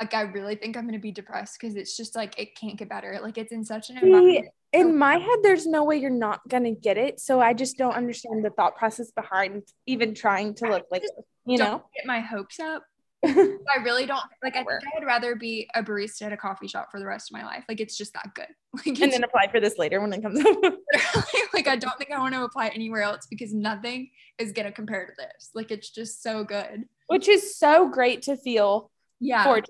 [0.00, 2.88] like I really think I'm gonna be depressed because it's just like it can't get
[2.88, 3.18] better.
[3.22, 4.48] Like it's in such an See, environment.
[4.72, 7.20] in my head, there's no way you're not gonna get it.
[7.20, 11.04] So I just don't understand the thought process behind even trying to look like
[11.46, 11.82] you know?
[11.94, 12.82] get my hopes up.
[13.76, 14.54] I really don't like.
[14.56, 17.30] I think I would rather be a barista at a coffee shop for the rest
[17.30, 17.64] of my life.
[17.68, 18.46] Like it's just that good.
[18.86, 20.56] Like, and then apply for this later when it comes up.
[21.54, 25.06] like I don't think I want to apply anywhere else because nothing is gonna compare
[25.06, 25.50] to this.
[25.54, 26.84] Like it's just so good.
[27.06, 29.44] Which is so great to feel Yeah.
[29.44, 29.62] for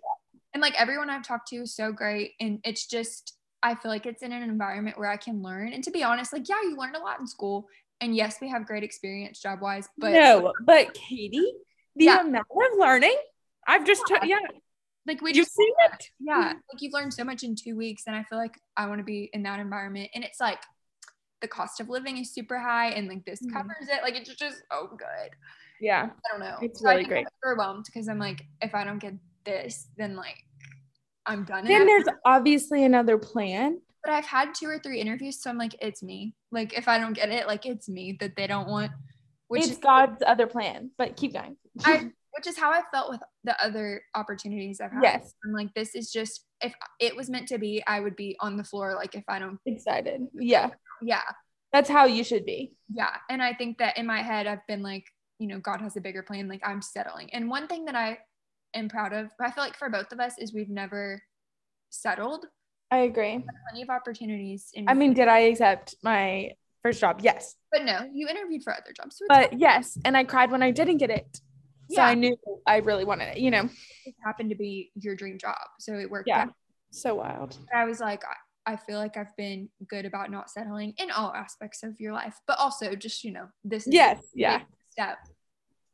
[0.55, 4.07] and like everyone I've talked to is so great, and it's just I feel like
[4.07, 5.73] it's in an environment where I can learn.
[5.73, 7.69] And to be honest, like yeah, you learn a lot in school,
[8.01, 11.53] and yes, we have great experience job wise, but no, but Katie,
[11.97, 12.21] the Yeah.
[12.21, 13.17] amount of learning
[13.67, 14.39] I've just took, yeah,
[15.07, 16.09] like we you've just seen it.
[16.21, 18.99] yeah like you've learned so much in two weeks and i feel like i want
[19.01, 20.63] to be in that environment and it's like
[21.43, 23.53] the cost of living is super high and like this Mhm.
[23.53, 25.31] covers it like it's just oh good
[25.81, 27.27] Yeah, i don't know It's So really great.
[27.27, 30.43] I'm overwhelmed because i'm like if i don't get this then like
[31.27, 33.81] i'm done then there's obviously another plan.
[34.03, 36.99] but i've had two or three interviews so i'm like it's me like if i
[36.99, 38.91] don't get it like it's me that they don't want
[39.49, 41.57] which it's is God's other plan, but keep going.
[41.85, 45.03] I, which is how I felt with the other opportunities I've had.
[45.03, 45.35] Yes.
[45.45, 48.57] I'm like, this is just if it was meant to be, I would be on
[48.57, 48.95] the floor.
[48.95, 50.23] Like if I don't, excited.
[50.35, 50.71] Yeah,
[51.03, 51.23] yeah,
[51.73, 52.73] that's how you should be.
[52.93, 53.17] yeah.
[53.29, 55.05] And I think that in my head, I've been like,
[55.39, 56.49] you know, God has a bigger plan.
[56.49, 57.33] Like I'm settling.
[57.33, 58.19] And one thing that I
[58.75, 61.23] am proud of, I feel like for both of us, is we've never
[61.91, 62.47] settled.
[62.91, 63.45] I agree.
[63.69, 64.71] Plenty of opportunities.
[64.75, 66.51] In I mean, did I accept my
[66.83, 67.21] first job?
[67.23, 67.57] Yes.
[67.73, 69.19] but no, you interviewed for other jobs.
[69.19, 71.41] So But yes, and I cried when I didn't get it.
[71.91, 72.07] So Yeah.
[72.07, 73.69] I knew I really wanted it, you know.
[74.07, 75.57] it happened to be your dream job.
[75.81, 76.43] So it worked Yeah.
[76.45, 76.55] out.
[76.91, 77.57] So wild.
[77.75, 81.35] I was like, I, I feel like I've been good about not settling in all
[81.35, 84.59] aspects of your life, but also just, you know, this is Yes, a yeah.
[84.59, 85.19] big step.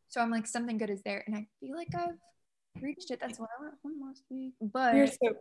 [0.09, 1.24] So I'm like, something good is there.
[1.26, 2.16] And I feel like I've
[2.81, 3.18] reached it.
[3.20, 4.55] That's why I went home last week.
[4.61, 5.33] But You're so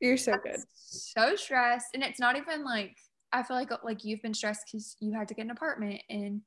[0.00, 0.60] you're so good.
[0.74, 1.88] so stressed.
[1.94, 2.96] And it's not even like,
[3.32, 6.42] I feel like like you've been stressed because you had to get an apartment and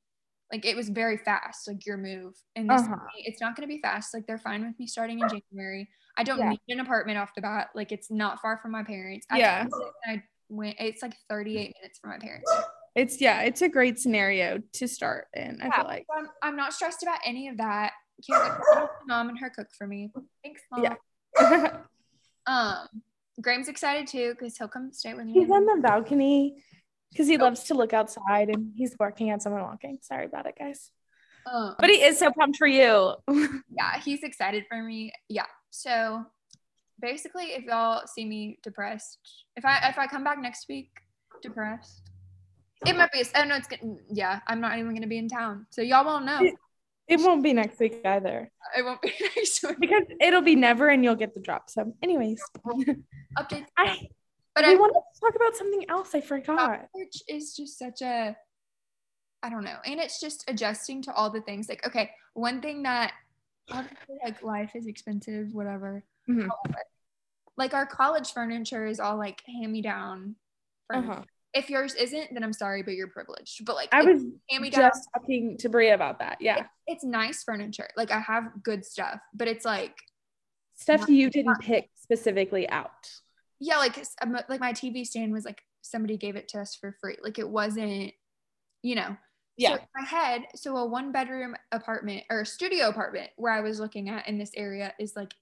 [0.52, 2.34] like it was very fast, like your move.
[2.54, 2.96] And this Uh-huh.
[3.16, 4.12] it's not gonna be fast.
[4.12, 5.88] Like they're fine with me starting in January.
[6.18, 6.50] I don't Yeah.
[6.50, 7.70] need an apartment off the bat.
[7.74, 9.26] Like it's not far from my parents.
[9.30, 9.66] I Yeah.
[10.06, 12.52] I went it's like 38 minutes from my parents.
[12.94, 15.62] It's yeah, it's a great scenario to start in.
[15.62, 16.06] I Yeah, feel like.
[16.14, 17.92] I'm, I'm not stressed about any of that.
[18.28, 20.12] Can't wait for my mom and her cook for me.
[20.44, 20.82] Thanks, mom.
[21.40, 21.80] Yeah.
[22.46, 22.88] Um,
[23.40, 25.32] Graham's excited too because he'll come stay with me.
[25.32, 26.62] He's on the balcony
[27.12, 29.98] because he loves to look outside and he's barking at someone walking.
[30.02, 30.90] Sorry about it, guys.
[31.46, 33.14] Um, But he is so pumped for you.
[33.28, 35.12] yeah, he's excited for me.
[35.28, 35.46] Yeah.
[35.70, 36.24] So
[37.00, 39.18] basically, if y'all see me depressed,
[39.56, 40.90] if I if I come back next week
[41.42, 42.10] depressed,
[42.86, 43.20] it might be.
[43.20, 43.98] A, oh no, it's getting.
[44.10, 46.40] Yeah, I'm not even gonna be in town, so y'all won't know.
[47.08, 49.78] it won't be next week either It won't be next week.
[49.80, 51.68] because it'll be never and you'll get the drop.
[51.70, 52.40] So, anyways,
[53.38, 53.66] Update.
[53.76, 53.98] I,
[54.54, 56.14] But we I wanted to talk about something else.
[56.14, 56.88] I forgot.
[56.92, 58.36] which is just such a
[59.44, 59.78] I don't know.
[59.84, 61.68] And it's just adjusting to all the things.
[61.68, 63.12] Like, okay, one thing that
[63.70, 66.04] obviously like life is expensive, whatever.
[66.28, 66.48] Mhm.
[67.56, 70.36] Like our college furniture is all like hand me down.
[70.92, 71.22] Uh-huh.
[71.54, 73.64] If yours isn't, then I'm sorry, but you're privileged.
[73.64, 74.90] But like I was hand me down.
[74.90, 76.38] just talking to Bria about that.
[76.40, 76.66] Yeah.
[76.86, 77.88] It's nice furniture.
[77.96, 79.96] Like I have good stuff, but it's like
[80.74, 83.20] Stuff Not- you didn't pick specifically out.
[83.64, 86.96] Yeah, like um, like my TV stand was like somebody gave it to us for
[87.00, 87.16] free.
[87.22, 88.12] Like it wasn't,
[88.82, 89.16] you know.
[89.56, 89.68] Yeah.
[89.70, 93.78] So in my head, so a one bedroom apartment or studio apartment where I was
[93.78, 95.32] looking at in this area is like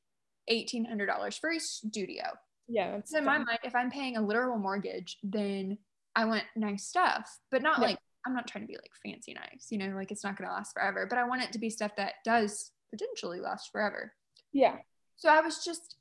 [0.48, 2.24] eighteen hundred dollars for a studio.
[2.68, 3.00] yeah.
[3.04, 5.78] So in my mind, if I'm paying a literal mortgage, then
[6.14, 7.86] I want nice stuff, but not Yeah.
[7.88, 10.52] like I'm not trying to be like fancy nice, you know, like it's not gonna
[10.52, 11.06] last forever.
[11.08, 14.12] But I want it to be stuff that does potentially last forever.
[14.52, 14.76] yeah.
[15.16, 15.96] So I was just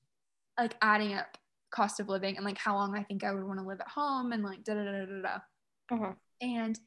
[0.57, 1.37] like adding up
[1.71, 3.87] cost of living and like how long I think I would want to live at
[3.87, 5.37] home and like da da da da da.
[5.91, 6.13] Uh-huh.
[6.41, 6.79] And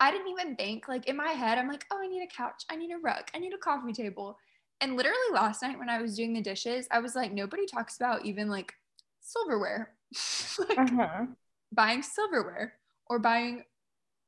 [0.00, 2.64] I didn't even think like in my head, I'm like, oh, I need a couch,
[2.70, 4.38] I need a rug, I need a coffee table.
[4.80, 7.96] And literally last night when I was doing the dishes, I was like, nobody talks
[7.96, 8.74] about even like
[9.20, 9.94] silverware,
[10.58, 11.26] like Uh-huh.
[11.72, 12.74] buying silverware
[13.08, 13.64] or buying,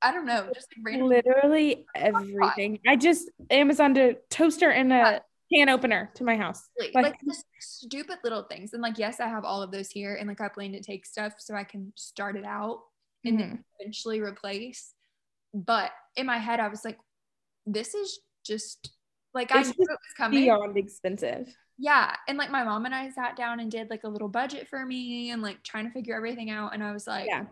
[0.02, 1.00] I don't know, just like.
[1.00, 2.78] Literally everything.
[2.86, 6.68] I just Amazoned a toaster and a can opener to my house.
[6.78, 7.16] Like, Like-
[7.60, 8.72] stupid little things.
[8.72, 11.06] And like, yes, I have all of those here and like I plan to take
[11.06, 12.82] stuff so I can start it out
[13.24, 13.64] and then Mhm.
[13.80, 14.92] eventually replace.
[15.54, 16.98] But in my head, I was like,
[17.64, 18.92] this is just
[19.34, 20.44] like I knew it was coming.
[20.44, 21.54] Beyond expensive.
[21.78, 22.16] Yeah.
[22.26, 24.84] And like my mom and I sat down and did like a little budget for
[24.84, 26.72] me and like trying to figure everything out.
[26.74, 27.46] And I was like, Yeah.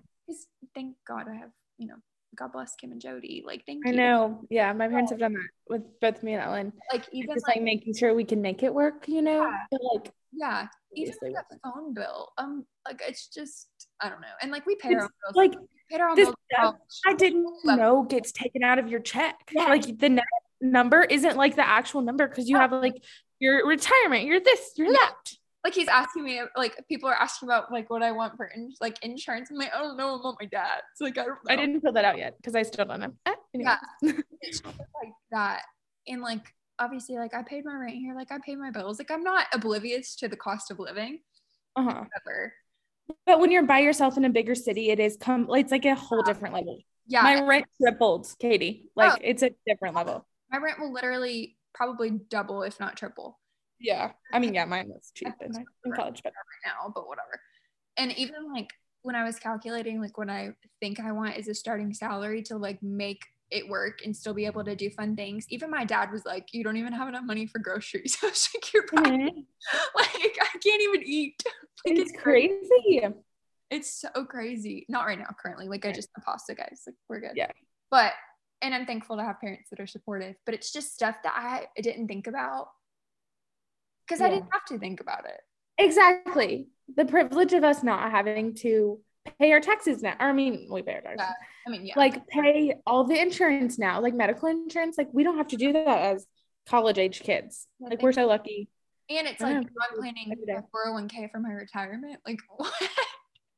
[0.75, 1.97] Thank God I have, you know,
[2.37, 3.43] God bless Kim and Jody.
[3.47, 3.95] Like, thank I you.
[3.95, 4.45] I know.
[4.51, 6.73] Yeah, my parents have done that with both me and Ellen.
[6.93, 9.43] Like, even Just like, like making sure we can make it work, you know?
[9.43, 9.59] Yeah.
[9.71, 12.33] But like yeah, even like with- a phone bill.
[12.39, 13.69] Um, like it's just,
[14.01, 14.27] I don't know.
[14.43, 15.35] And like we pay our bills.
[15.35, 15.55] like
[15.91, 16.33] paid our own this
[17.07, 19.37] I didn't know gets taken out of your check.
[19.53, 19.67] Yeah.
[19.67, 20.25] Like the net
[20.61, 22.97] number isn't like the actual number because you have like
[23.39, 24.99] your retirement, you're this, you're Yeah.
[24.99, 25.33] that.
[25.65, 28.75] Like he's asking me like people are asking about like what I want for in-
[28.81, 29.51] like insurance.
[29.51, 30.83] I'm like, I don't know, I want my dad's.
[31.01, 31.53] Like I don't know.
[31.53, 33.13] I didn't fill that out yet because I still don't know.
[33.27, 33.75] Eh, anyway.
[34.03, 34.13] Yeah.
[34.65, 35.63] Like that.
[36.07, 36.43] And like
[36.79, 38.99] obviously like I paid my rent here, like I paid my bills.
[38.99, 41.21] Like I'm not oblivious to the cost of living
[41.77, 42.05] Uh-huh.
[42.27, 42.53] ever.
[43.27, 45.95] But when you're by yourself in a bigger city, it is come it's like a
[45.95, 46.79] whole different level.
[47.07, 47.23] Yeah.
[47.23, 48.91] My rent tripled, Katie.
[48.97, 50.27] Like it's a different level.
[50.51, 53.39] my rent will literally probably double if not triple
[53.81, 54.13] Yeah.
[54.33, 55.53] I mean, yeah, mine was cheap in,
[55.85, 57.41] in college, but right now, but whatever.
[57.97, 58.71] And even like
[59.03, 62.57] when I was calculating like what I think I want is a starting salary to
[62.57, 65.47] like make it work and still be able to do fun things.
[65.51, 68.49] Even my dad was like, "You don't even have enough money for groceries." I was
[68.55, 69.13] like, "You're right.
[69.13, 69.41] Mm-hmm.
[69.95, 71.43] Like I can't even eat."
[71.87, 73.03] Like It's crazy.
[73.71, 74.87] It's so crazy.
[74.89, 75.69] Not right now, currently.
[75.69, 76.85] Like I just had pasta, guys.
[76.87, 77.33] Like we're good.
[77.35, 77.51] Yeah.
[77.91, 78.15] But
[78.63, 80.35] and I'm thankful to have parents that are supportive.
[80.47, 82.69] But it's just stuff that I didn't think about
[84.07, 85.41] because I didn't have to think about it.
[85.79, 86.69] Exactly.
[86.97, 89.01] The privilege of us not having to
[89.39, 90.15] pay our taxes now.
[90.21, 91.27] Or I mean, we pay our taxes.
[91.27, 91.33] Yeah.
[91.67, 91.95] I mean, yeah.
[91.97, 94.99] Like pay all the insurance now, like medical insurance.
[94.99, 96.27] Like we don't have to do that as
[96.69, 97.67] college age kids.
[97.81, 98.69] Yeah, Like we're so lucky.
[99.11, 102.21] and it's like know, I'm planning a 401k for my retirement.
[102.27, 102.73] Like what?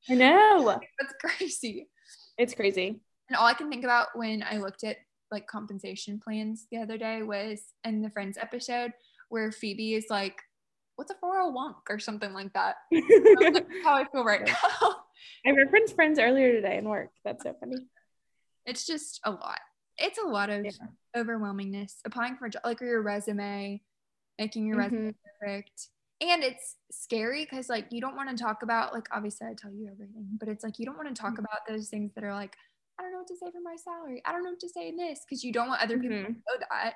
[0.09, 0.79] I know.
[1.01, 1.89] That's crazy.
[2.39, 3.01] It's crazy.
[3.29, 4.99] And all I can think about when I looked at
[5.33, 8.93] like compensation plans the other day was in the Friends episode
[9.29, 10.41] where Phoebe is like,
[10.97, 12.77] "What's a 401 or something like that."
[13.85, 14.97] How I feel right now.
[15.47, 17.11] I referenced friends earlier today in work.
[17.25, 17.77] That's so funny.
[18.65, 19.61] it's just a lot.
[19.99, 20.71] It's a lot of Yeah.
[21.17, 21.95] overwhelmingness.
[22.05, 23.81] Applying for a job, like your resume,
[24.39, 25.15] making your resume Mhm.
[25.41, 25.89] perfect.
[26.21, 29.71] And it's scary because like you don't want to talk about like obviously I tell
[29.73, 31.41] you everything, but it's like you don't want to talk Mhm.
[31.41, 32.57] about those things that are like,
[32.99, 34.23] I don't know what to say for my salary.
[34.25, 36.23] I don't know what to say in this because you don't want other people to
[36.25, 36.35] Mhm.
[36.35, 36.95] know that.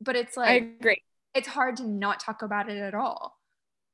[0.00, 1.02] But it's like I agree.
[1.34, 3.38] It's hard to not talk about it at all.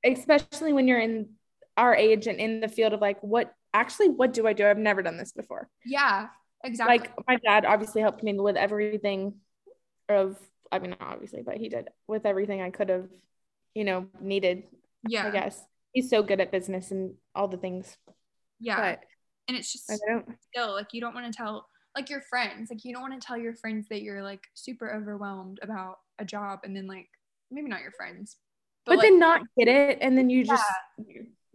[0.05, 1.31] Especially when you're in
[1.77, 4.67] our age and in the field of like, what actually, what do I do?
[4.67, 5.69] I've never done this before.
[5.85, 6.29] Yeah,
[6.65, 6.99] exactly.
[6.99, 9.35] like my dad obviously helped me with everything
[10.09, 10.39] of
[10.71, 13.09] i mean obviously but he did with everything i could have
[13.75, 14.63] you know needed
[15.09, 15.27] yeah.
[15.27, 15.65] i guess
[15.97, 17.97] he's so good at business and all the things.
[18.61, 18.77] Yeah.
[18.77, 19.01] But
[19.49, 20.27] and it's just I don't.
[20.53, 23.27] still like you don't want to tell like your friends, like you don't want to
[23.27, 27.09] tell your friends that you're like super overwhelmed about a job and then like
[27.57, 28.37] maybe not your friends.
[28.85, 30.63] But, like, then not get it, and then you just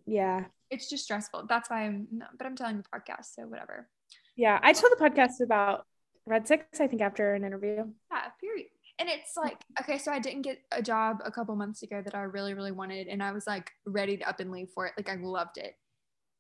[0.05, 0.43] yeah.
[0.69, 1.45] it's just stressful.
[1.47, 3.87] That's why I'm no, but I'm telling the podcast, so whatever.
[4.35, 5.85] Yeah, I told the podcast about
[6.25, 6.81] Red Six.
[6.81, 7.85] I think after an interview.
[8.11, 8.67] Yeah, period.
[8.99, 12.13] And it's like, okay, so I didn't get a job a couple months ago that
[12.13, 13.07] I really, really wanted.
[13.07, 14.93] And I was like ready to up and leave for it.
[14.97, 15.73] Like I loved it.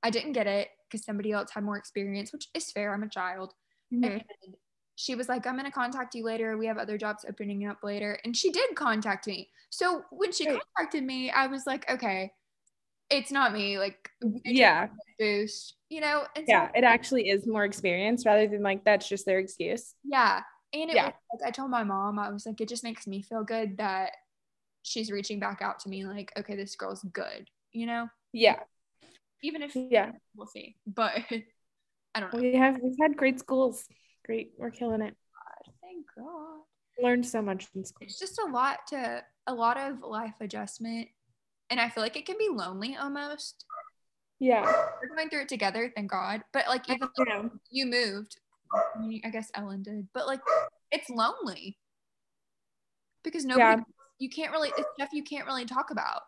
[0.03, 2.93] I didn't get it because somebody else had more experience, which is fair.
[2.93, 3.53] I'm a child.
[3.93, 4.17] Mm-hmm.
[5.01, 6.57] She was like, I'm going to contact you later.
[6.57, 8.19] We have other jobs opening up later.
[8.23, 9.49] And she did contact me.
[9.71, 12.31] So when she contacted me, I was like, okay,
[13.09, 13.79] it's not me.
[13.79, 14.09] Like,
[14.45, 16.25] Yeah, boost, you know?
[16.35, 16.69] And so yeah.
[16.75, 19.93] It actually is more experience rather than like that's just their excuse.
[20.03, 20.41] Yeah.
[20.73, 21.05] And it Yeah.
[21.05, 23.77] was like I told my mom, I was like, it just makes me feel good
[23.77, 24.11] that
[24.83, 28.07] she's reaching back out to me, like, okay, this girl's good, you know?
[28.33, 28.63] Yeah,
[29.43, 30.11] Even if yeah.
[30.35, 30.75] we'll see.
[30.87, 31.13] But
[32.15, 32.39] I don't know.
[32.39, 33.85] We have we've had great schools.
[34.25, 35.15] Great, we're killing it.
[35.81, 36.59] Thank God.
[37.01, 38.05] Learned so much in school.
[38.05, 41.07] It's just a lot to a lot of life adjustment.
[41.69, 43.65] And I feel like it can be lonely almost.
[44.39, 44.63] Yeah.
[45.01, 46.41] We're going through it together, thank God.
[46.53, 47.49] But like even though Yeah.
[47.69, 48.39] you moved,
[48.73, 50.41] I, mean, I guess Ellen did, but like
[50.91, 51.77] it's lonely.
[53.23, 53.83] Because nobody
[54.19, 56.21] you can't really it's stuff you can't really talk about.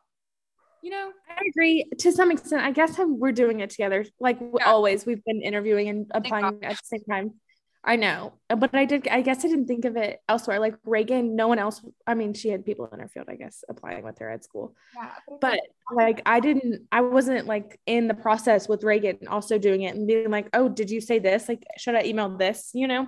[0.81, 1.11] You know?
[1.29, 2.63] I agree to some extent.
[2.63, 4.05] I guess we're doing it together.
[4.19, 4.65] Like Yeah.
[4.65, 7.39] always, we've been interviewing and applying at the same time.
[7.85, 9.09] I know, uh, but I did.
[9.09, 10.59] I guess I didn't think of it elsewhere.
[10.59, 11.81] Like Reagan, no one else.
[12.07, 14.73] I mean, she had people in her field, I guess, applying with her at school.
[14.95, 15.11] Yeah.
[15.41, 15.59] But
[15.91, 16.87] like, I didn't.
[16.93, 20.69] I wasn't like in the process with Reagan also doing it and being like, "Oh,
[20.69, 21.49] did you say this?
[21.49, 23.07] Like, should I email this?" You know?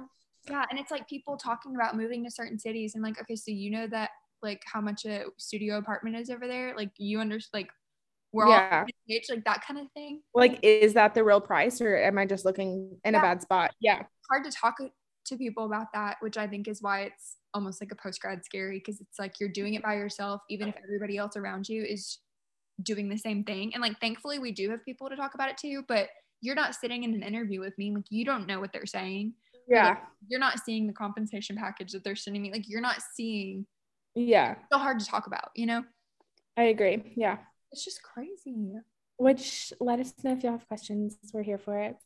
[0.49, 3.51] Yeah, and it's like people talking about moving to certain cities and like, okay, so
[3.51, 4.09] you know that
[4.43, 6.75] like how much a studio apartment is over there?
[6.75, 7.71] Like you understand like
[8.35, 8.81] we're Yeah.
[8.81, 10.21] all page, like that kind of thing.
[10.33, 13.19] Like, is that the real price, or am I just looking in Yeah.
[13.19, 13.73] a bad spot?
[13.79, 14.03] Yeah.
[14.29, 14.75] Hard to talk
[15.27, 18.43] to people about that, which I think is why it's almost like a post grad
[18.43, 21.81] scary because it's like you're doing it by yourself, even if everybody else around you
[21.83, 22.19] is
[22.83, 23.73] doing the same thing.
[23.73, 26.09] And like thankfully we do have people to talk about it to, but
[26.41, 29.33] you're not sitting in an interview with me, like you don't know what they're saying.
[29.67, 29.97] Yeah.
[30.27, 32.51] You're not seeing the compensation package that they're sending me.
[32.51, 33.65] Like you're not seeing
[34.13, 34.55] Yeah.
[34.71, 35.85] so hard to talk about, you know?
[36.57, 37.13] I agree.
[37.15, 37.37] Yeah.
[37.75, 38.71] It's just crazy.
[39.17, 41.17] Which let us know if you have questions.
[41.33, 41.97] We're here for it.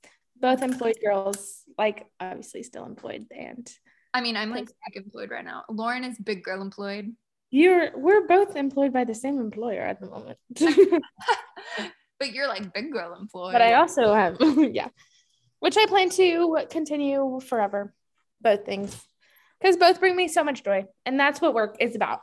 [0.41, 3.71] Both employed girls, like obviously still employed, and
[4.12, 5.65] I mean, I'm like big employed right now.
[5.69, 7.15] Lauren is big girl employed.
[7.51, 10.39] you're we're both employed by the same employer at the moment.
[12.19, 13.53] but you're like big girl employed.
[13.53, 14.38] but I also have
[14.73, 14.88] yeah,
[15.60, 17.93] which I plan to continue forever.
[18.41, 18.99] Both things,
[19.62, 22.21] because both bring me so much joy, and that's what work is about.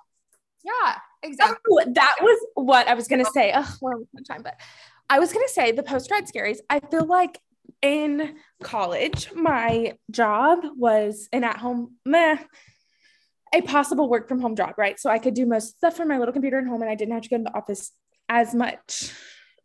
[0.64, 1.58] yeah, exactly.
[1.70, 3.52] Oh, that was what I was gonna say.
[3.54, 4.60] Oh, we're almost out of time, but
[5.08, 6.58] I was gonna say the post grad scaries.
[6.70, 7.38] I feel like
[7.82, 12.38] in college, my job was an at home meh,
[13.54, 14.98] a possible work from home job, right?
[14.98, 17.14] So I could do most stuff from my little computer at home, and I didn't
[17.14, 17.92] have to go to the office
[18.28, 19.12] as much.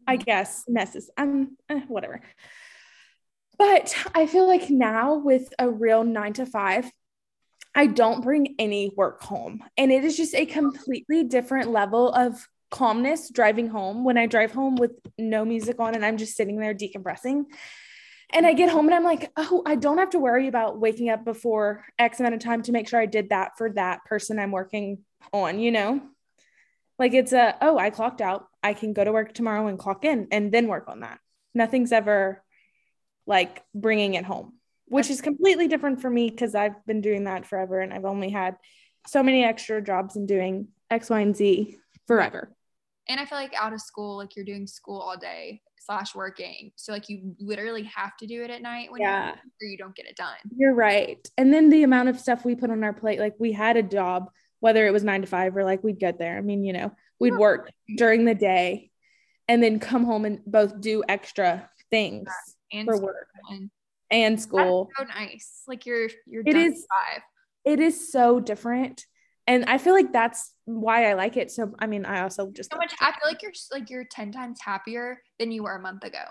[0.08, 1.10] I guess messes.
[1.18, 2.22] Um, eh, whatever.
[3.58, 6.92] But I feel like now with a real nine to five,
[7.74, 9.64] I don't bring any work home.
[9.78, 14.52] And it is just a completely different level of calmness driving home when I drive
[14.52, 17.44] home with no music on and I'm just sitting there decompressing.
[18.34, 21.10] And I get home and I'm like, oh, I don't have to worry about waking
[21.10, 24.40] up before X amount of time to make sure I did that for that person
[24.40, 25.00] I'm working
[25.34, 26.02] on, you know?
[26.98, 28.48] Like it's a, oh, I clocked out.
[28.64, 31.20] I can go to work tomorrow and clock in and then work on that.
[31.54, 32.42] Nothing's ever
[33.28, 34.54] like bringing it home
[34.92, 38.30] which is completely different for me because I've been doing that forever and I've only
[38.30, 38.58] had
[39.08, 41.78] so many extra jobs and doing X, Y, and Z
[42.08, 42.52] forever.
[43.08, 46.74] And I feel like out of school, like you're doing school all day slash working.
[46.76, 49.28] So like you literally have to do it at night when Yeah.
[49.28, 50.36] you're, or you don't get it done.
[50.58, 51.26] You're right.
[51.38, 53.84] And then the amount of stuff we put on our plate, like we had a
[53.84, 56.38] job, whether it was nine to five or like we'd get there.
[56.38, 58.92] I mean, you know, we'd work during the day
[59.48, 62.28] and then come home and both do extra things
[62.74, 63.72] And for work and
[64.12, 64.90] and school.
[64.98, 65.64] that's so nice.
[65.68, 67.22] Like you're you're it is, five.
[67.66, 69.06] It is so different.
[69.48, 71.52] And I feel like that's why I like it.
[71.52, 72.94] So, I mean, I also just So much.
[73.02, 76.24] I feel like you're like you're ten times happier than you were a month ago.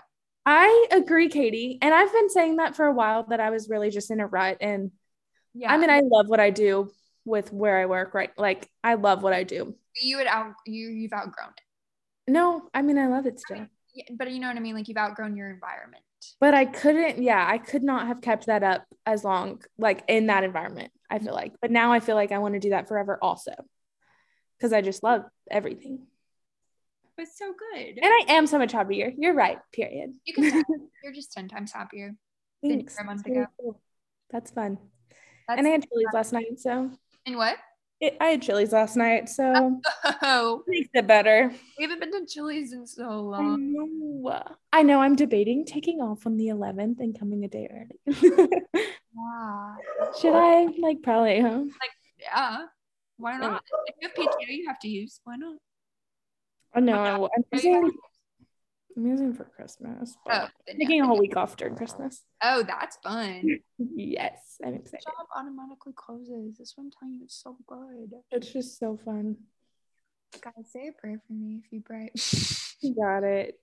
[0.45, 1.77] I agree, Katie.
[1.81, 4.27] And I've been saying that for a while that I was really just in a
[4.27, 4.57] rut.
[4.61, 4.91] And
[5.53, 5.71] Yeah.
[5.71, 6.89] I mean, I love what I do
[7.25, 8.31] with where I work, right?
[8.37, 9.75] Like, I love what I do.
[10.01, 12.31] you would out you you've outgrown it.
[12.31, 13.67] No, I mean, I love it still.
[13.93, 14.73] Yeah, but you know what I mean.
[14.73, 16.03] Like you've outgrown your environment.
[16.39, 20.27] But I couldn't, yeah, I could not have kept that up as long, like in
[20.27, 21.53] that environment, I feel like.
[21.61, 23.53] But now I feel like I want to do that forever also
[24.57, 26.07] because I just love everything.
[27.17, 27.97] but so good.
[27.97, 29.11] And I am so much happier.
[29.17, 29.57] You're right.
[29.73, 30.11] Period.
[30.25, 30.43] You can
[31.03, 32.15] you're just 10 times happier
[32.61, 32.95] than Thanks.
[32.95, 33.79] were a month That's ago.
[34.29, 34.77] That's fun.
[35.47, 36.91] That's, and I had Chili's last night, so
[37.25, 37.57] and what?
[38.01, 39.79] It, I had Chili's last night, so
[40.23, 41.53] Oh, makes it better.
[41.77, 43.57] we haven't been to Chili's in so I long.
[43.73, 44.43] know.
[44.73, 44.99] I know.
[45.01, 48.49] I'm debating taking off on the 11th and coming a day early.
[49.13, 49.75] Wow.
[50.21, 50.67] Should I?
[50.79, 51.59] Like, probably, huh?
[51.59, 52.65] Like yeah.
[53.17, 53.61] Why not?
[53.85, 55.19] If you have PTO, you have to use.
[55.25, 55.57] Why not?
[56.73, 57.91] Oh, no, I- I'm using,
[58.97, 60.15] I'm using for Christmas.
[60.29, 60.85] Oh, then yeah.
[60.85, 62.21] taking a whole week off during Christmas.
[62.43, 63.59] oh, that's fun.
[63.77, 65.05] Yes, I'm excited.
[65.05, 66.57] Job automatically closes.
[66.57, 67.23] That's what I'm telling you.
[67.23, 68.13] It's so good.
[68.31, 69.37] It's just so fun.
[70.41, 72.09] Guys, say a prayer for me if you pray.
[72.83, 73.59] You got it.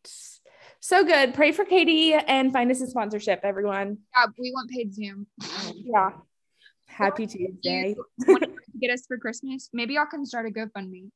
[0.79, 1.35] So good.
[1.35, 3.99] Pray for Katie and find us a sponsorship, everyone.
[4.17, 5.27] yeah, we want paid Zoom.
[5.75, 6.11] Yeah.
[6.87, 7.97] Happy Tuesday.
[8.27, 8.41] To
[8.81, 9.71] get us for Christmas?
[9.73, 11.11] Maybe y'all can start a GoFundMe.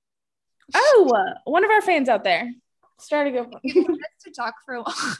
[0.74, 1.12] Oh,
[1.44, 2.50] one of our fans out there.
[3.02, 3.50] Start a go.
[3.62, 4.84] If you want us to talk for long.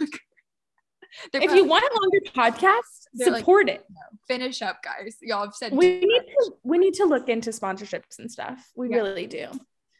[1.32, 2.20] They're if probably- you want a longer
[2.58, 3.84] podcast, They're like- support it.
[4.28, 5.16] finish up, guys.
[5.20, 8.70] Y'all have said We need to we need to look into sponsorships and stuff.
[8.76, 8.96] We Yeah.
[8.96, 9.48] really do.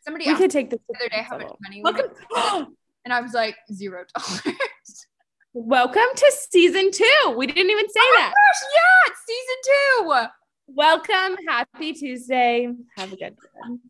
[0.05, 3.21] somebody We could take this the other day how much money we Welcome, and I
[3.21, 4.43] was like zero dollars.
[5.53, 7.35] welcome to season two.
[7.37, 8.33] We didn't even say oh that.
[8.33, 10.29] Gosh, yeah, it's season two.
[10.69, 11.37] Welcome.
[11.47, 12.69] Happy Tuesday.
[12.97, 13.81] Have a good one.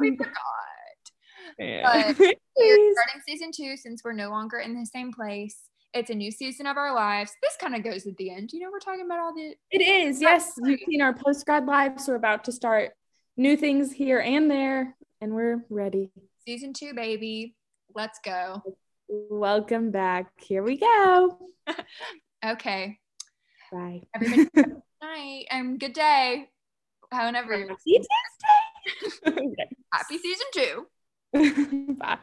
[0.00, 0.32] We forgot.
[1.58, 2.12] Yeah.
[2.18, 5.56] We're starting season two since we're no longer in the same place.
[5.94, 7.32] It's a new season of our lives.
[7.42, 8.52] This kind of goes at the end.
[8.52, 10.20] You know, we're talking about all the It is.
[10.20, 10.52] Yes.
[10.62, 12.08] You've seen our post grad lives.
[12.08, 12.92] We're about to start
[13.36, 16.10] new things here and there, and we're ready.
[16.46, 17.54] season two, baby.
[17.94, 18.62] Let's go.
[19.08, 20.32] Welcome back.
[20.40, 21.38] Here we go.
[22.44, 22.98] Okay.
[23.72, 24.02] Bye.
[24.14, 24.48] Everybody,
[25.02, 26.48] night and good day.
[27.10, 28.02] However, you
[29.24, 30.86] happy season two.
[31.98, 32.18] Bye.